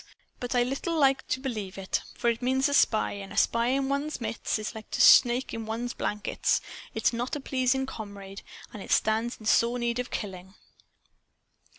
[0.39, 2.01] But I little like to believe it.
[2.17, 3.11] For it means a spy.
[3.11, 6.59] And a spy in one's midst is like to a snake in one's blankets.
[6.95, 8.41] It is a not pleasing comrade.
[8.73, 10.55] And it stands in sore need of killing."